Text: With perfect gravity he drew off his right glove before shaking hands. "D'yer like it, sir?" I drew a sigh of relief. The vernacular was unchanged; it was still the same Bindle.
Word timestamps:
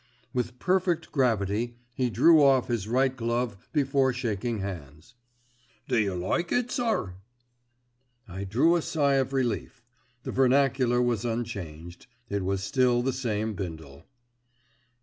With 0.33 0.57
perfect 0.57 1.11
gravity 1.11 1.77
he 1.93 2.09
drew 2.09 2.41
off 2.41 2.69
his 2.69 2.87
right 2.87 3.15
glove 3.15 3.69
before 3.71 4.11
shaking 4.13 4.57
hands. 4.57 5.13
"D'yer 5.87 6.15
like 6.15 6.51
it, 6.51 6.71
sir?" 6.71 7.17
I 8.27 8.45
drew 8.45 8.75
a 8.75 8.81
sigh 8.81 9.17
of 9.17 9.31
relief. 9.31 9.83
The 10.23 10.31
vernacular 10.31 11.03
was 11.03 11.23
unchanged; 11.23 12.07
it 12.29 12.43
was 12.43 12.63
still 12.63 13.03
the 13.03 13.13
same 13.13 13.53
Bindle. 13.53 14.05